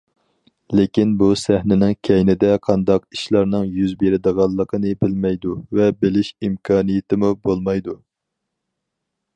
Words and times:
لېكىن 0.77 1.09
بۇ 1.17 1.25
سەھنىنىڭ 1.41 1.91
كەينىدە 2.09 2.49
قانداق 2.69 3.05
ئىشلارنىڭ 3.17 3.69
يۈز 3.75 3.93
بېرىدىغانلىقىنى 4.01 4.95
بىلمەيدۇ 5.05 5.55
ۋە 5.81 5.93
بىلىش 6.03 6.35
ئىمكانىيىتىمۇ 6.47 7.33
بولمايدۇ. 7.47 7.99